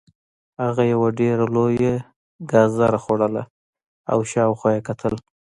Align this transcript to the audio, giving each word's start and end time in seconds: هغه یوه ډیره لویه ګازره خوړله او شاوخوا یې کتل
هغه 0.63 0.83
یوه 0.93 1.07
ډیره 1.19 1.45
لویه 1.55 1.95
ګازره 2.51 2.97
خوړله 3.03 3.43
او 4.11 4.19
شاوخوا 4.31 4.69
یې 4.75 4.81
کتل 4.87 5.13